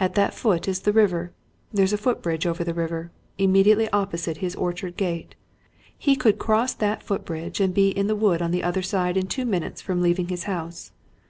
At 0.00 0.16
that 0.16 0.34
foot 0.34 0.66
is 0.66 0.80
the 0.80 0.92
river. 0.92 1.30
There's 1.72 1.92
a 1.92 1.96
foot 1.96 2.22
bridge 2.22 2.44
over 2.44 2.64
the 2.64 2.74
river, 2.74 3.12
immediately 3.38 3.88
opposite 3.90 4.38
his 4.38 4.56
orchard 4.56 4.96
gate. 4.96 5.36
He 5.96 6.16
could 6.16 6.40
cross 6.40 6.74
that 6.74 7.04
foot 7.04 7.24
bridge, 7.24 7.60
and 7.60 7.72
be 7.72 7.90
in 7.90 8.08
the 8.08 8.16
wood 8.16 8.42
on 8.42 8.50
the 8.50 8.64
other 8.64 8.82
side 8.82 9.16
in 9.16 9.28
two 9.28 9.44
minutes 9.46 9.80
from 9.80 10.02
leaving 10.02 10.26
his 10.26 10.42
house. 10.50 10.90